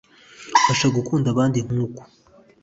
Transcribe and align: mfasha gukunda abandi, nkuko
mfasha 0.61 0.87
gukunda 0.95 1.27
abandi, 1.31 1.57
nkuko 1.67 2.01